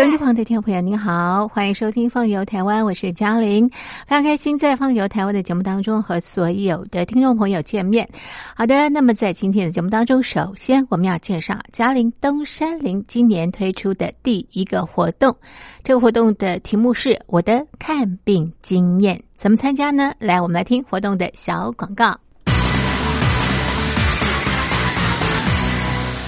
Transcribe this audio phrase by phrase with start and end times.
[0.00, 8.08] 收音机旁的听众朋友，您好，欢迎收听《放游台湾》，我是嘉玲，非常开心在《放游台湾》的节目当中和所有的听众朋友见面。
[8.56, 15.36] 好的，那么在今天的节目当中，首先我们要介绍嘉玲登山林今年推出的第一个活动，
[15.84, 20.14] 这个活动的题目是我的看病经验，怎么参加呢？
[20.18, 22.18] 来，我们来听活动的小广告。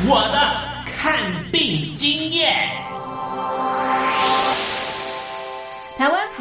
[0.06, 0.38] 我的
[0.94, 1.16] 看
[1.50, 2.81] 病经验。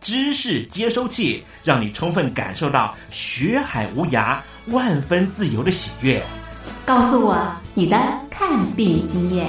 [0.00, 6.22] 知识接收器，让你充分感受到学海无涯、万分自由的喜悦。
[6.84, 7.36] 告诉我
[7.74, 7.96] 你的
[8.30, 9.46] 看病经验。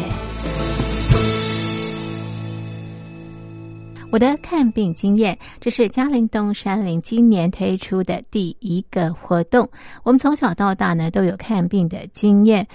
[4.12, 9.70] 我的看病经验，这是嘉陵东山林今年推出的第一个活动。
[10.04, 12.68] 我们从小到大呢都有看病的经验，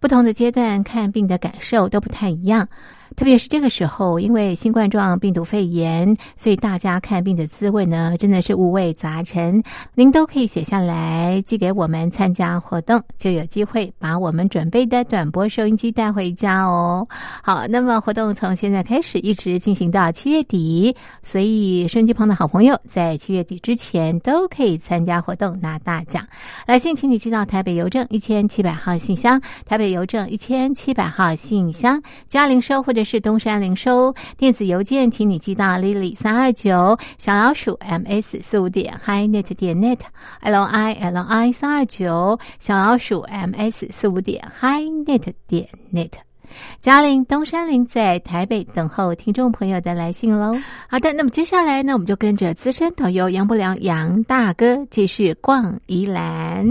[0.00, 2.68] 不同的阶段看病的感受都不太一样。
[3.16, 9.62] 特别是这个时候，因为新冠状病毒肺炎，所以大家看病的滋味呢，真的是五味杂陈。
[9.94, 17.06] 您都可以写下来寄给我们参加活动，就有机会把我们准备的短波收音机带回家哦。
[17.42, 26.26] 好，那么活动从现在开始一直进行到七月底，所以收音机旁的好朋友在七月底之前都可以参加活动拿大奖。
[26.66, 34.14] 来信请你寄到台北邮政一千七百号信箱，台北邮政一千七百号信箱，嘉玲收或者是东山零收。
[34.36, 39.98] 电子邮件请你寄到 lily 三二九小老鼠 ms 四五点 hi net 点 net
[40.40, 46.10] l i l i 三二九小老鼠 ms 四五点 hi net 点 net。
[46.80, 50.52] 嘉玲、东山林在台北等候听众朋友的来信喽。
[50.88, 56.66] 好的，那么接下来呢，我们就跟着资深导游杨不良杨大哥继续逛宜兰。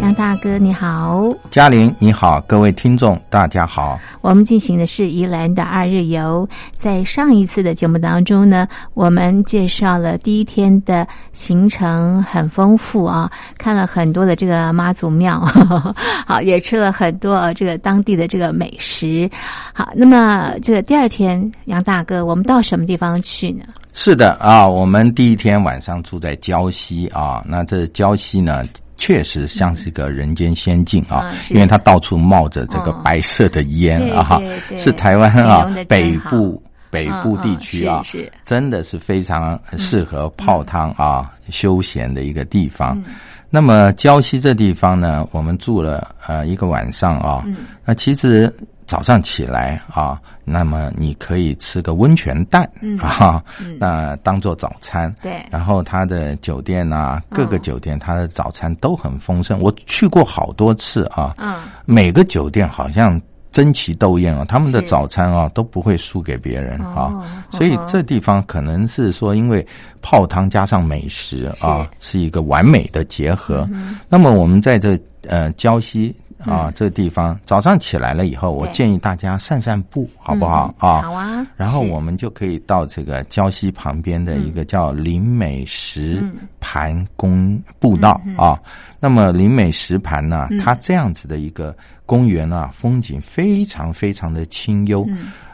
[0.00, 4.00] 杨大哥你好，嘉玲你好，各位听众大家好。
[4.22, 15.38] 我们进行的是宜兰的二日游，在上一次的节目当中呢，我们介绍了第一天的行程很丰富啊，看了很多的这个妈祖庙，
[16.26, 19.30] 好也吃了很多这个当地的这个美食。
[19.74, 23.64] 好，那么这个第二天，杨大哥，我们到什么地方去呢？
[23.92, 28.64] 是的啊，我们第一天晚上住在礁溪啊，那这礁溪呢？
[29.00, 34.42] 确实像是一个人间仙境啊，因为它到处冒着这个白色的烟啊，哈，
[34.76, 38.04] 是台湾啊北部北部地区啊，
[38.44, 43.02] 真的是非常适合泡汤啊休闲的一个地方。
[43.48, 47.42] 那么礁溪这地方呢，我们住了呃一个晚上啊，
[47.84, 48.54] 那其实。
[48.90, 50.20] 早上起来啊，
[50.50, 52.68] 那么你可以吃个温泉蛋
[53.00, 53.42] 啊，
[53.78, 55.14] 那当做早餐。
[55.22, 59.60] 对，然后他的酒店啊，各个酒店他的早餐都很丰盛。
[59.60, 63.20] 我去过好多次啊，嗯，每个酒店好像
[63.52, 67.12] 争奇斗艳啊，他们的早餐啊都不会输给别人啊。
[67.50, 69.64] 所以这地方可能是说，因为
[70.02, 73.68] 泡汤加上美食啊，是一个完美的结合。
[74.08, 76.14] 那么我们在这呃礁溪。
[76.40, 81.02] 啊，这个地方早上起来了以后，我建议大家散散步，好不好啊？
[81.02, 81.46] 好啊。
[81.56, 86.22] 然后我们就可以到这个礁溪旁边的一个叫林美石
[86.60, 88.58] 盘公步道啊。
[88.98, 95.06] 那么林美石盘呢，它这样子的一个公园啊，风景非常非常的清幽。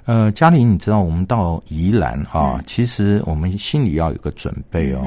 [0.04, 5.02] 呃，嘉玲，你知道我们到宜兰啊，其实我们心里要有个准备哦。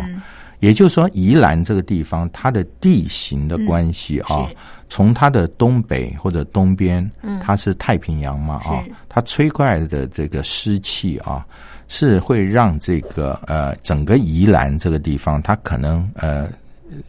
[0.59, 4.45] 也就是说，宜兰这个地方它的地形的关系啊。
[4.89, 11.45] 从它的东北或者东边，它是太平洋嘛啊，它吹过来的这个湿气啊，
[11.87, 16.49] 是会让这个呃整个宜兰这个地方，它可能呃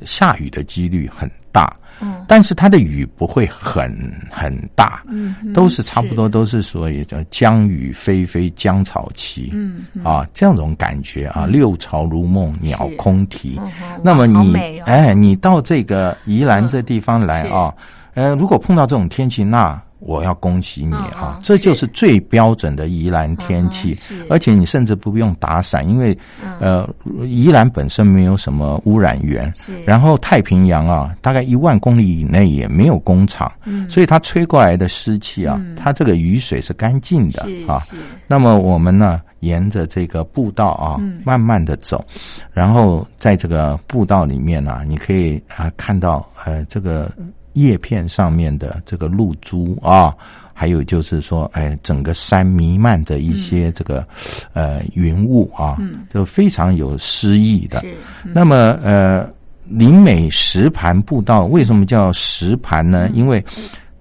[0.04, 1.74] 下雨的几率很大。
[2.00, 3.90] 嗯，但是它的雨不会很
[4.30, 13.58] 很大，嗯，都是差不多都是所以叫江雨霏霏江草齐，嗯啊，这种感觉啊，六朝如梦鸟空啼。
[13.60, 13.70] 嗯
[14.02, 17.72] 那么你哎，你到这个宜兰这地方来啊，
[18.14, 23.96] 呃，如果碰到这种天气，那我要恭喜你嗯啊嗯，这就是最标准的宜兰天气
[24.28, 26.16] 而且你甚至不用打伞，因为
[26.58, 26.88] 呃，
[27.24, 29.52] 宜兰本身没有什么污染源，
[29.84, 33.88] 然后太平洋啊，大概一万公里以内也没有工厂，嗯。
[33.88, 37.82] 所以它吹过来的湿气啊，它这个雨水是干净的啊。
[38.26, 41.20] 那么我们呢，沿着这个步道啊，嗯。
[41.24, 42.04] 慢慢的走，
[42.52, 47.10] 然后在这个步道里面呢、你可以啊看到呃这个
[47.54, 50.14] 叶片上面的这个露珠啊。
[50.52, 54.06] 还有就是说，哎，整个山弥漫的一些这个，
[54.52, 57.80] 呃，云雾啊，嗯就非常有诗意的。
[57.80, 59.26] 是那么，呃，
[59.64, 63.08] 林美石盘步道为什么叫石盘呢？
[63.14, 63.42] 因为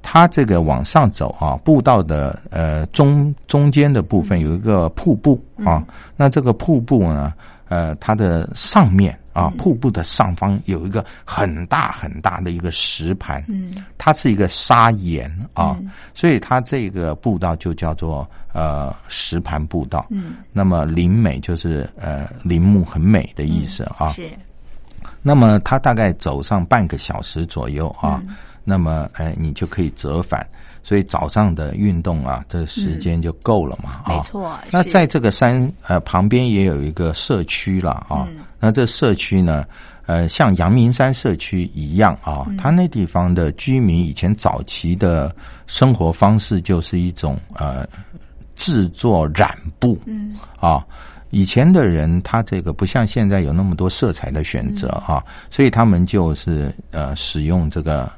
[0.02, 5.82] 它这个往上走啊，步道的呃中中间的部分有一个瀑布啊，
[6.18, 7.32] 那这个瀑布呢，
[7.70, 13.74] 呃，它的上面啊，瀑布的上方有一个很大很大的一个石盘，嗯。
[13.98, 15.78] 它是一个砂岩啊，
[16.14, 20.06] 所以它这个步道就叫做呃石盘步道。
[20.10, 24.10] 嗯，那么林美就是呃林木很美的意思啊。
[24.12, 24.30] 是。
[25.22, 28.22] 那么它大概走上半个小时左右啊，
[28.64, 30.46] 那么哎你就可以折返，
[30.84, 34.16] 所以早上的运动啊，这时间就够了嘛啊。
[34.16, 34.58] 没错。
[34.72, 38.28] 那在这个山呃旁边也有一个社区了啊，
[38.60, 39.66] 那这社区呢，
[40.06, 45.36] 呃，像阳明山社区一样啊，它那地方的居民以前早期的
[45.68, 47.88] 生活方式就是一种呃
[48.56, 50.86] 制作染布，嗯啊。
[51.32, 58.12] 以前的人，他这个不像现在有那么多色彩的选择啊，所以他们就是呃使用这个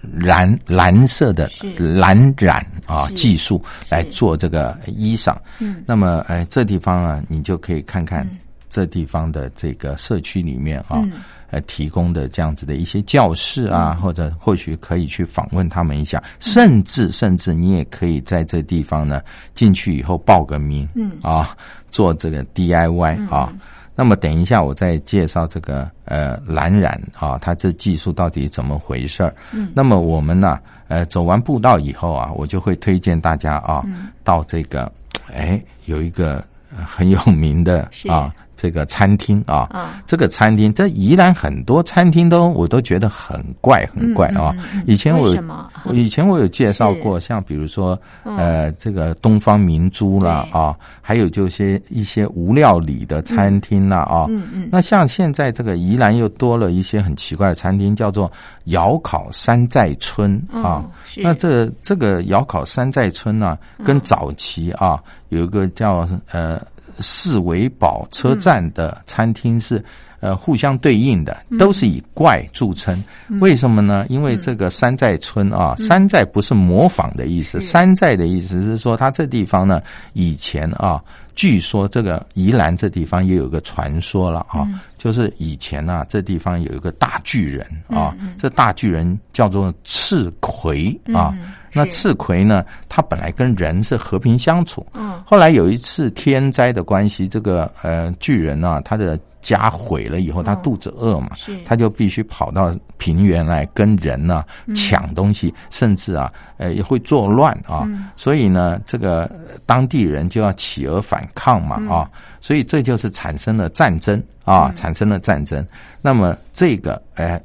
[0.00, 5.36] 蓝蓝色的蓝染啊技术来做这个衣裳。
[5.58, 5.82] 嗯。
[5.86, 8.28] 那么哎，这地方啊，你就可以看看
[8.70, 11.12] 这地方的这个社区里面啊，嗯
[11.50, 19.20] 呃提供的这样子的一些教室啊，或者或许可以去访问他们一下，甚至甚至你也可以在这地方呢
[19.54, 21.12] 进去以后报个名，嗯。
[21.22, 21.56] 啊，
[21.90, 23.52] 做这个 DIY 啊。
[23.94, 29.34] 那么等一下，我再介绍这个呃蓝染啊，它这技术到底怎么回事儿？
[29.52, 29.72] 嗯。
[29.74, 34.06] 那么我们呢，呃，走完步道以后啊，我就会推荐大家啊，嗯。
[34.22, 34.92] 到这个
[35.32, 36.44] 哎有一个
[36.76, 40.02] 呃很有名的啊这个餐厅啊，啊。
[40.04, 44.52] 这个餐厅，在宜兰很多餐厅都我都觉得很怪很怪啊。
[44.84, 45.32] 以前我
[45.94, 54.26] 以前我有介绍过，像比如说嗯呃这个东方明珠啦啊，还有就些一些无料理的餐厅啦啊。
[54.28, 58.30] 嗯嗯那像现在这个宜兰又多了一些很奇怪的餐厅，叫做
[58.64, 60.82] 窑烤山寨村啊。
[60.84, 60.90] 嗯
[61.22, 64.98] 那这这个窑烤山寨村呢、跟早期啊
[65.28, 66.60] 有一个叫呃
[67.00, 69.84] 四维堡车站的餐厅是。
[70.20, 73.00] 呃，互相对应的都是以怪著称，
[73.40, 74.04] 为什么呢？
[74.08, 79.80] 因为这个山寨村啊，山寨不是模仿的意思，山寨的意思是说，它这地方呢，
[80.14, 81.00] 以前啊，
[81.36, 84.66] 据说这个宜兰这地方也有个传说了啊，
[84.98, 91.32] 就是以前呢、这地方有一个大巨人啊，这大巨人叫做赤葵啊。
[91.72, 95.22] 那赤葵呢，它本来跟人是和平相处，嗯。
[95.24, 101.58] 后来有一次天灾的关系，这个呃巨人啊，他的家毁了以后，他肚子饿嘛，是。
[101.64, 104.44] 他就必须跑到平原来跟人呢、
[104.74, 112.10] 抢东西，甚至啊呃也会作乱啊，所以呢，这个呃当地人就要起而反抗嘛啊，
[112.40, 115.64] 所以这就是产生了战争啊，产生了战争。
[116.00, 117.40] 那么这个呃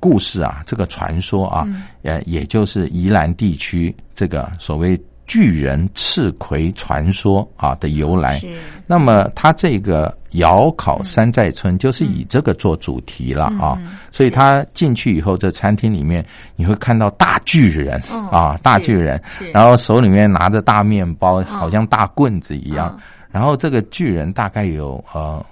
[0.00, 1.66] 故事啊，这个传说啊，
[2.02, 8.38] 呃，也就是宜兰地区这个所谓巨人赤葵传说啊的由来。
[8.38, 8.48] 是。
[8.86, 13.78] 那么它这个窑烤山寨村就是以这个做主题了啊，
[14.10, 16.24] 所以他进去以后，这餐厅里面
[16.56, 19.22] 你会看到大巨人、哦啊，大巨人。
[19.38, 22.94] 是，然后手里面拿着大面包，好像大棍子一样。
[22.96, 23.02] 嗯。
[23.30, 25.44] 然后这个巨人大概有呃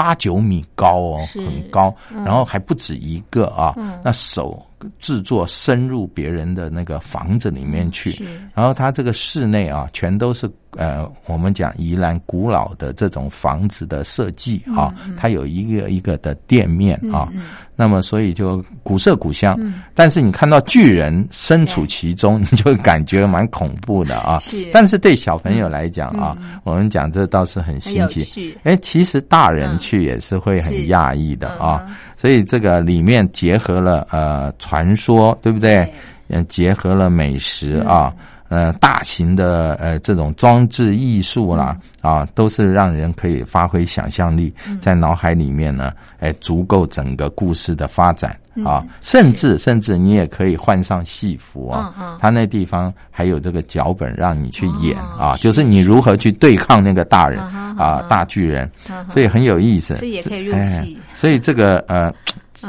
[0.00, 3.74] 八九米高哦，很高，嗯然后还不止一个啊。
[3.76, 4.64] 嗯那手
[4.98, 8.22] 制作深入别人的那个房子里面去，
[8.54, 17.28] 然后它这个室内啊，全都是呃，我们讲宜兰古老的这种房子的设计啊，它有一个一个的店面啊，
[17.74, 19.58] 那么所以就古色古香。
[19.94, 24.40] 但是你看到巨人身处其中，你就感觉蛮恐怖的啊。
[24.72, 28.56] 但是对小朋友来讲啊，我们讲这倒是很很新奇。
[28.64, 31.86] 哎，其实大人去也是会很讶异的啊。
[32.20, 35.90] 所以这个里面结合了呃传说，对不对？
[36.28, 38.12] 嗯，结合了美食啊。
[38.50, 57.38] 呃，大型的呃这种装置艺术啦，啊，都是让人可以发挥想象力，在脑海里面呢，哎，足够整个故事的发展啊，甚至甚至你也可以换上戏服啊，他那地方还有这个脚本让你去演啊，就是你如何去对抗那个大人
[57.78, 58.70] 啊，大巨人，
[59.08, 62.12] 所以很有意思，所以也可以入戏，所以这个呃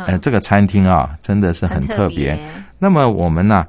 [0.05, 2.39] 呃这个餐厅啊，真的是很特别。
[2.77, 3.65] 那么我们呢？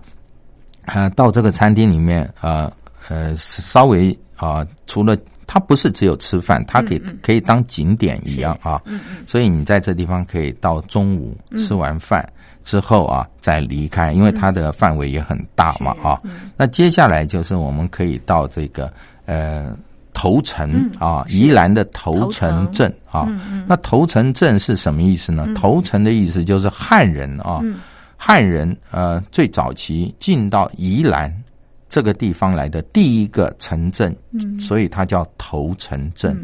[0.85, 2.71] 啊，到这个餐厅里面，啊
[3.09, 5.17] 呃，稍微啊，除了
[5.53, 8.81] 它不是只有吃饭，它可以可以当景点一样啊。
[8.87, 9.17] 嗯嗯。
[9.27, 12.27] 所以你在这地方可以到中午吃完饭
[12.65, 16.19] 之后啊，再离开，因为它的范围也很大嘛啊。
[16.57, 18.91] 那接下来就是我们可以到这个
[19.27, 19.77] 呃
[20.15, 23.29] 头城啊，宜兰的头城镇啊。
[23.67, 25.47] 那头城镇是什么意思呢？
[25.55, 27.61] 头城的意思就是汉人啊。
[28.17, 31.31] 汉人呃，最早期进到宜兰
[31.93, 34.17] 这个地方来的第一个城镇，
[34.59, 36.35] 所以它叫头城镇。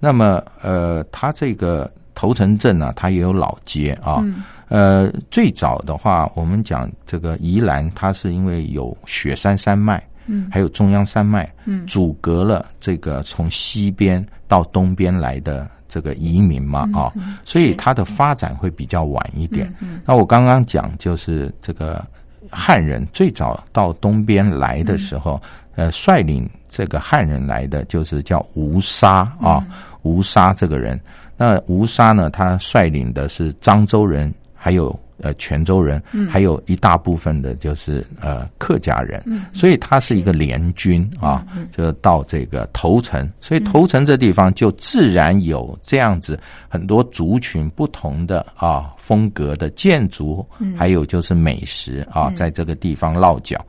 [0.00, 4.24] 那么呃，它这个头城镇呢，它也有老街啊。
[4.68, 15.68] 呃，最早的话，我们讲这个宜兰，它是因为有雪山山脉，嗯，还有中央山脉，嗯，阻隔了这个从西边到东边来的。
[15.88, 17.12] 这个移民嘛，啊，
[17.44, 19.72] 所以它的发展会比较晚一点。
[20.04, 22.04] 那我刚刚讲就是这个
[22.50, 25.40] 汉人最早到东边来的时候，
[25.74, 29.64] 呃，率领这个汉人来的就是叫吴沙啊，
[30.02, 30.98] 吴沙这个人。
[31.36, 34.98] 那吴沙呢，他率领的是漳州人，还有。
[35.18, 39.22] 呃，泉州人，还有一大部分的就是呃客家人，
[39.54, 41.42] 所以他是一个联军啊，
[41.72, 50.46] 就到这个头城，所以头城这地方就自然有这样子很多族群不同的啊风格的建筑，
[50.76, 53.64] 还有就是美食啊，在这个地方落脚。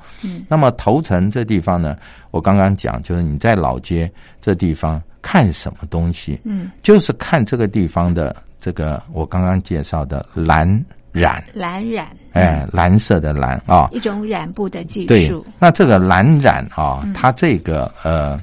[0.49, 1.95] 那么头城这地方呢，
[2.31, 4.11] 我刚刚讲就是你在老街
[4.41, 10.67] 这地方看什么东西，嗯，就是看这个地方的这个我刚刚介绍的蓝。
[11.17, 11.43] 染。
[11.53, 15.45] 蓝染，哎，蓝色的蓝啊，一种染布的技术。
[15.59, 18.39] 那这个蓝染啊，它这个呃，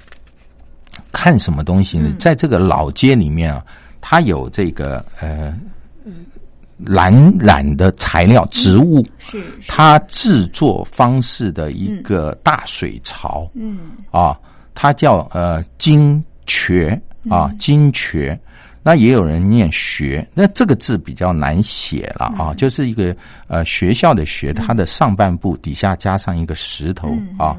[1.12, 2.12] 看什么东西呢？
[2.18, 3.64] 在这个老街里面啊，
[4.00, 5.56] 它有这个呃
[6.78, 13.78] 蓝染的材料植物，是它制作方式的一个大水槽，嗯。
[14.10, 14.38] 啊，
[14.74, 18.38] 它叫呃金雀啊金雀。
[18.86, 23.16] 那也有人念学，那这个字比较难写了啊，就是一个
[23.48, 27.56] 呃学校的学，它的上半部底下加上一个石头啊。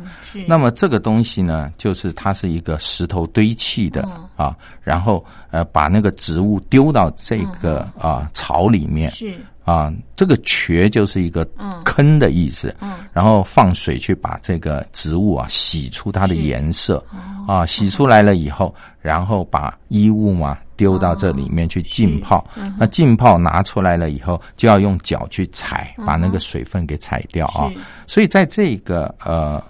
[0.47, 9.09] 那么这个东西呢，就是它是一个石头堆砌的啊，然后呃把那个植物丢到这个啊槽里面。
[9.09, 9.33] 是。
[9.65, 11.43] 啊，这个瘸就是一个
[11.83, 12.93] 坑的意思，嗯。
[13.11, 17.03] 然后放水去把这个植物啊洗出它的颜色，
[17.47, 22.45] 啊，洗出来了以后，然后把衣物嘛丢到这里面去浸泡，
[22.77, 27.71] 那浸泡拿出来了以后，就要用脚去踩，把那个水分给踩掉啊。
[28.07, 29.61] 所以在这个呃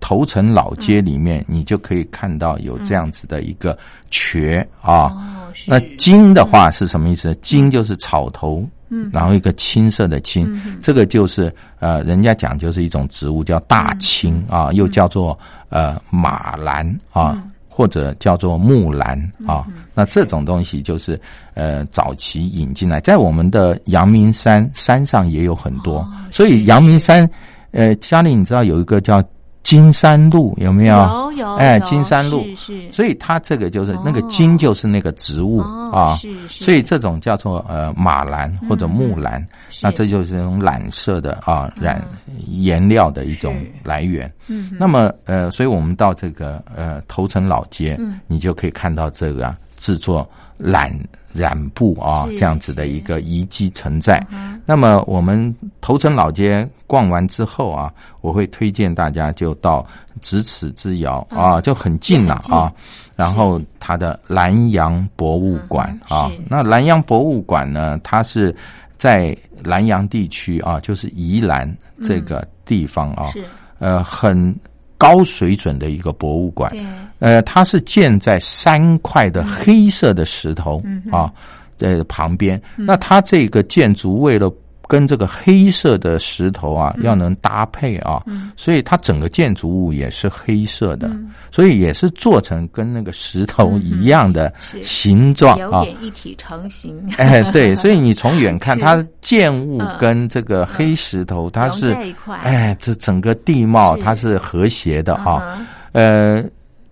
[0.00, 3.78] 头城老街里面，你就可以看到有这样子的一个
[4.10, 5.50] 瘸啊。
[5.66, 7.34] 那金的话是什么意思？
[7.42, 8.68] 金就是草头。
[9.10, 10.46] 然后一个青色的青，
[10.80, 15.36] 这个就是呃，人家讲就是一种植物叫大青啊，又叫做
[15.68, 17.42] 呃马兰啊，
[17.74, 19.66] 或者叫做木兰啊。
[19.94, 21.20] 那这种东西就是
[21.54, 27.28] 呃早期引进来，在我们的阳明山山上也有很多，所以阳明山
[27.72, 29.22] 呃，家里你知道有一个叫。
[29.64, 30.96] 金山路有没有？
[30.96, 31.54] 有有。
[31.56, 36.14] 哎，金山路是，所以它这个就是那个金，就是那个植物啊。
[36.16, 36.64] 是是。
[36.64, 39.44] 所以这种叫做呃马兰或者木兰，
[39.82, 42.00] 那这就是那种染色的啊染
[42.46, 44.32] 颜料的一种来源。
[44.46, 44.70] 嗯。
[44.78, 47.98] 那么呃，所以我们到这个呃头城老街，
[48.28, 50.96] 你就可以看到这个制作染。
[51.34, 54.24] 染布啊，这样子的一个遗迹存在。
[54.64, 57.92] 那么我们头城老街逛完之后啊，
[58.22, 59.84] 我会推荐大家就到
[60.22, 62.72] 咫尺之遥啊，就很近了啊。
[63.16, 68.54] 然后它的南洋博物馆啊，那南洋博物馆呢，它是
[68.96, 71.70] 在南洋地区啊，就是宜兰
[72.04, 73.32] 这个地方啊，
[73.80, 74.54] 呃，很。
[74.96, 76.72] 高水准的一个博物馆，
[77.18, 81.32] 呃，它是建在三块的黑色的石头啊，
[81.76, 82.60] 在旁边。
[82.76, 84.50] 那它这个建筑为了
[84.86, 88.22] 跟这个黑色的石头啊，要能搭配啊，
[88.56, 91.10] 所以它整个建筑物也是黑色的，
[91.50, 97.02] 所以也是做成跟那个石头一样的形状啊，有点一体成型。
[97.16, 101.96] 哎，对，所以你从远看， 它建物跟这个黑石头，它是
[102.42, 105.58] 哎，这整个地貌它是和谐的啊。
[105.92, 106.44] 呃，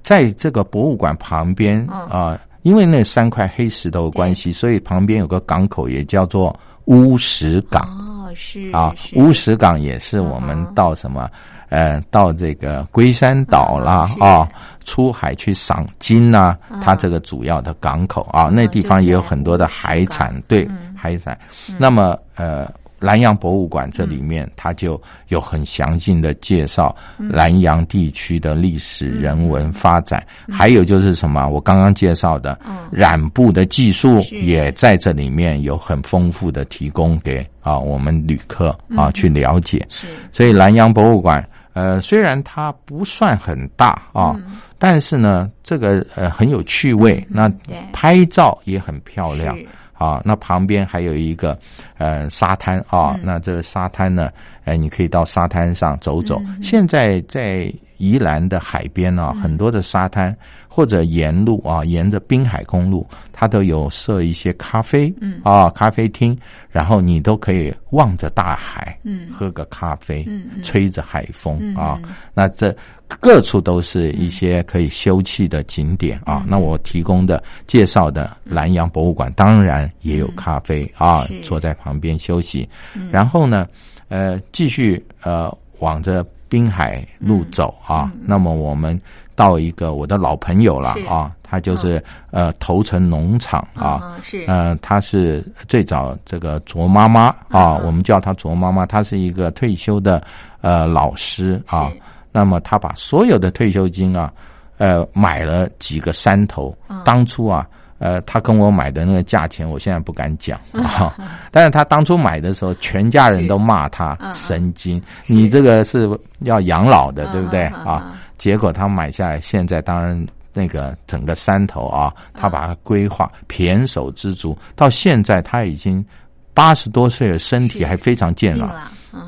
[0.02, 6.58] 在这个博物馆旁边啊，因为那三块黑石头关系，所以旁边有个港口，也叫做。
[6.86, 7.82] 乌石港。
[7.82, 11.28] 哦，是啊，乌石港也是我们到什么
[11.68, 14.48] 呃，到这个龟山岛啦啊，
[14.84, 21.38] 出海去赏金呐，它这个主要的港口啊，那地方也有很多的海产，对海产。
[21.78, 22.70] 那么呃。
[23.02, 32.58] 南洋博物馆这里面，它就有很详尽的介绍南洋地区的历史人文发展，还有就是什么，我刚刚介绍的
[32.90, 39.86] 染布的技术也在这里面有很丰富的提供给啊我们旅客啊去了解。
[40.30, 44.36] 所以南洋博物馆，呃，虽然它不算很大啊，
[44.78, 47.52] 但是呢，这个呃很有趣味，那
[47.92, 49.58] 拍照也很漂亮。
[50.02, 51.56] 啊，那旁边还有一个，
[51.98, 53.16] 呃，沙滩啊。
[53.22, 54.28] 那这个沙滩呢，
[54.64, 56.42] 哎，你可以到沙滩上走走。
[56.60, 60.36] 现在在宜兰的海边啊，很多的沙滩
[60.66, 66.36] 或者沿路啊，沿着滨海公路，它都有设一些咖啡，嗯啊，咖啡厅，
[66.68, 72.00] 然后你都可以望着大海，嗯，喝个咖啡，嗯，吹着海风啊。
[72.34, 72.74] 那这。
[73.20, 76.46] 各处都是一些可以休憩的景点啊。
[76.48, 82.66] 那我提供的介绍的南洋博物馆，当然也有咖啡啊，坐在旁边休息。
[83.10, 83.68] 然后呢，
[84.08, 88.12] 呃，继续呃往着滨海路走啊。
[88.26, 89.00] 那么我们
[89.34, 100.22] 到一个我的老朋友了啊，他就是呃头城农场啊，是呃他是最早这个卓妈妈啊，我们叫他卓妈妈，他是一个退休的
[100.60, 101.90] 呃老师啊。
[102.30, 104.30] 那么他把所有的退休金啊，
[104.76, 106.76] 呃，买了几个山头。
[107.02, 107.66] 当初啊，
[108.02, 111.14] 呃，他跟我买的那个价钱，我现在不敢讲啊。
[111.52, 116.08] 但是他当初买的时候，全家人都骂他神经，你这个是
[116.40, 117.64] 要养老的，对不对？
[117.66, 118.18] 啊？
[118.36, 126.04] 结果他买下来，现在当然那个整个山头啊，他把它规划胼手知足，到现在他已经
[126.52, 128.70] 八十多岁了，身体还非常健朗，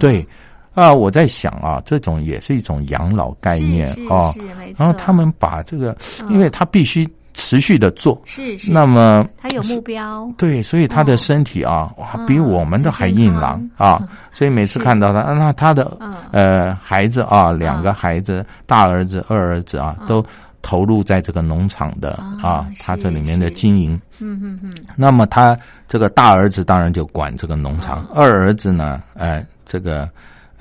[0.00, 0.26] 对。
[0.74, 4.34] 啊，我在想啊，这种也是一种养老概念啊。
[4.76, 5.96] 然后他们把这个，
[6.28, 8.72] 因为他必须持续的做，是是。
[8.72, 14.00] 那么他有目标，对，所以他的身体啊，哇，比我们的还硬朗啊。
[14.32, 15.98] 所以每次看到他，那他的
[16.32, 20.24] 呃孩子啊，两个孩子，大儿子、二儿子啊，都
[20.62, 24.00] 投入在这个农场的啊，他这里面的经营。
[24.18, 24.70] 嗯嗯嗯。
[24.96, 30.08] 那么他这个大儿子当然就管这个农场，二儿子呢，哎，这个。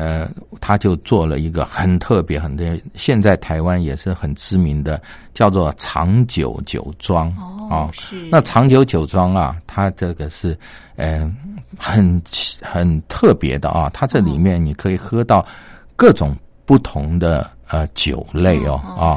[0.04, 5.02] 呃，他就做了一个很特别、很特，现在台湾也是很知名的，
[5.34, 7.34] 叫做长久酒庄
[7.70, 7.90] 哦。
[7.94, 10.60] 是那长久酒庄啊，它这个是
[10.98, 11.32] 呃
[11.78, 12.22] 很
[12.62, 15.46] 很特别的啊，它这里面你可以喝到
[15.96, 16.36] 各种
[16.66, 19.16] 不同的呃酒类哦啊。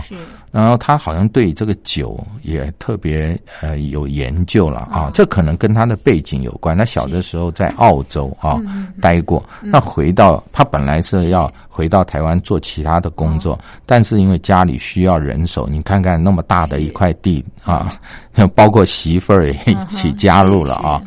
[0.57, 6.75] 然后他好像对这个酒也特别呃有研究了啊，这可能跟他的背景有关。
[6.75, 8.59] 他小的时候在澳洲啊
[8.99, 17.93] 待过，那回到他本来是要回到台湾做其他的工作，但是因为家里需要人手，你看看那么大的一块地啊，
[18.57, 21.03] 包括媳妇儿也一起加入了啊。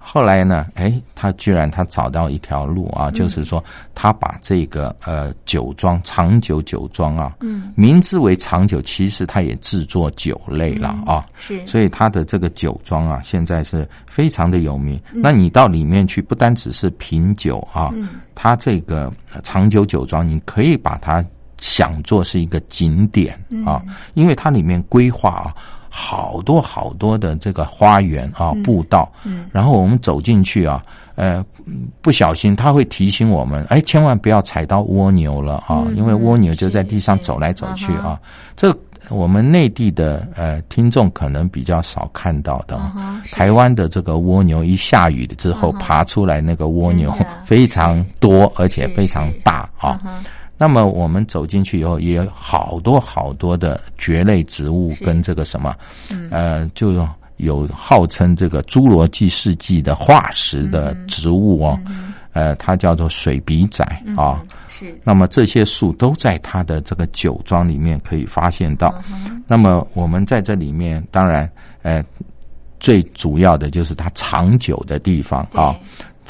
[0.00, 3.62] 后来呢，哎，他居然他找到一条路啊，就是说
[3.94, 7.72] 他把这个呃酒庄长久酒庄啊，嗯。
[7.76, 8.82] 名字为长久。
[8.88, 14.98] 其实他也制作酒类了啊，是，所以他的这个酒庄啊，现在是非常的有名。
[15.12, 17.92] 那你到里面去，不单只是品酒啊，
[18.34, 21.24] 他这个长久酒庄，你可以把它
[21.58, 23.82] 想做是一个景点啊，
[24.14, 25.54] 因为它里面规划啊，
[25.88, 30.84] 好多好多的这个花园啊、步道，嗯，然后我们走进去啊。
[31.16, 31.44] 呃，
[32.00, 38.20] 不小心他会提醒我们，哎，千万不要踩到蜗牛了啊，因为蜗牛就在地上走来走去啊。
[38.54, 38.72] 这
[39.10, 42.80] 我们内地的呃听众可能比较少看到的，
[43.32, 50.00] 台湾的这个蜗牛一下雨之后爬出来，那个蜗牛 非常多，而且非常大啊。
[50.56, 55.74] 那么我们走进去以后，也有好多好多的蕨类植物跟这个什么，
[56.30, 57.06] 呃，就。
[57.38, 61.78] 有号称这个侏罗纪世纪的化石的植物哦，
[62.38, 63.84] 呃，它叫做水笔仔
[64.16, 64.40] 啊。
[64.68, 64.96] 是。
[65.02, 68.94] 那么这些树都在它的这个酒庄里面可以发现到。
[69.48, 71.50] 那么我们在这里面，当然，
[71.82, 72.04] 呃，
[72.78, 75.74] 最主要的就是它长久的地方啊。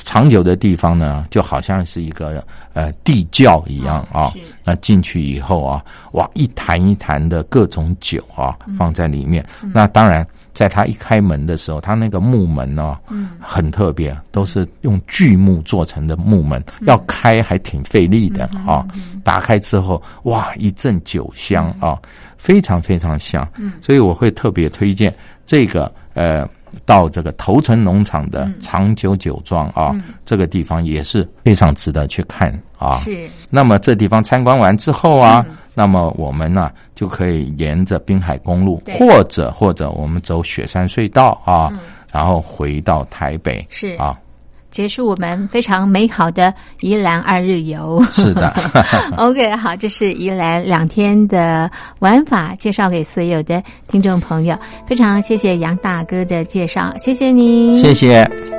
[0.04, 2.42] 长久的地方呢，就好像是一个
[2.72, 4.32] 呃地窖一样啊。
[4.64, 9.44] 那进去以后啊，哇，一坛一坛的各种酒啊放在里面。
[9.74, 10.26] 那当然，
[10.58, 18.84] 在他一开门的时候，他那个木门呢，嗯，很特别，都是用巨木做成的木门，要开还挺费力的啊。
[19.22, 21.96] 打开之后，哇，一阵酒香啊，
[22.36, 23.46] 非常非常香。
[23.56, 25.14] 嗯，所以我会特别推荐
[25.46, 26.44] 这个呃。
[26.84, 32.96] 到这个头城农场的长久酒庄啊，这个地方也是非常值得去看啊。
[32.98, 33.28] 是。
[33.50, 41.72] 那么这地方参观完之后啊，那么我们呢就可以沿着滨海公路，或者或者我们走雪山隧道啊，
[42.12, 43.66] 然后回到台北。
[43.70, 44.18] 是啊。
[44.70, 48.02] 结束我们非常美好的宜兰二日游。
[48.12, 48.54] 是的，
[49.16, 54.56] OK，好，这是宜兰两天的玩法，介绍给所有的听众朋友。
[54.86, 58.57] 非常谢谢杨大哥的介绍，谢谢你，谢谢。